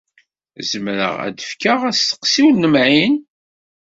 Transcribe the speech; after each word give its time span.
Zemreɣ 0.69 1.15
ad 1.25 1.33
d-fkeɣ 1.37 1.79
asteqsi 1.89 2.41
ur 2.47 2.53
nemɛin? 2.57 3.15